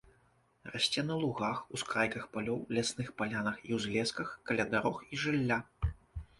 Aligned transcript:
Расце 0.75 1.03
на 1.09 1.17
лугах, 1.23 1.57
ускрайках 1.77 2.25
палёў, 2.33 2.57
лясных 2.77 3.13
палянах 3.21 3.63
і 3.71 3.79
ўзлесках, 3.81 4.35
каля 4.51 4.69
дарог 4.77 5.01
і 5.11 5.23
жылля. 5.25 5.63